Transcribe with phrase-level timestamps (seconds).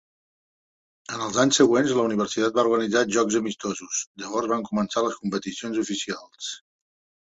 [1.17, 5.83] En els anys següents, la universitat va organitzar jocs amistosos, llavors van començar les competicions
[5.87, 6.53] oficials.